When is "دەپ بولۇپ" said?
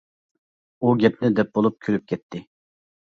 1.41-1.77